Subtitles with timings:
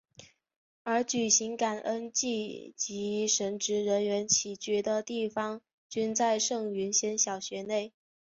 [0.81, 7.93] 而举行感恩祭及神职人员起居的地方均在圣云仙小学内。